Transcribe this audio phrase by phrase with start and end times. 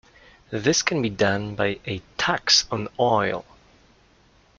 [0.49, 3.45] This can be done by a tax on oil.